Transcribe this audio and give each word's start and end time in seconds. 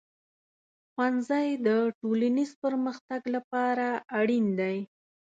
ښوونځی 0.91 1.47
د 1.65 1.67
ټولنیز 1.99 2.51
پرمختګ 2.63 3.21
لپاره 3.35 3.87
اړین 4.19 4.45
دی. 4.59 4.77